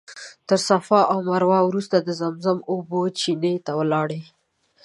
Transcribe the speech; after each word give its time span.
تر 0.47 0.57
صفا 0.69 1.01
او 1.11 1.17
مروه 1.29 1.59
وروسته 1.63 1.95
د 2.01 2.09
زمزم 2.21 2.57
اوبو 2.73 3.01
چینې 3.19 3.53
ته 3.65 3.71
لاړم. 3.91 4.23